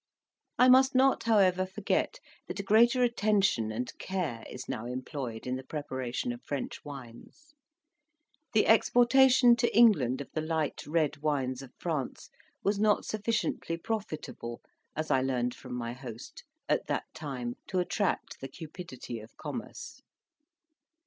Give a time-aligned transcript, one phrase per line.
[0.57, 5.63] I must not, however, forget that greater attention and care is now employed in the
[5.63, 7.53] preparation of French wines.
[8.53, 12.31] The exportation to England of the light red wines of France
[12.63, 14.63] was not sufficiently profitable,
[14.95, 20.01] as I learnt from my host, at that time to attract the cupidity of commerce.